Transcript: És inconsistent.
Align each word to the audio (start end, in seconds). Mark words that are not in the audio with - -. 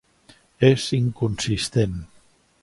És 0.69 0.85
inconsistent. 0.99 1.95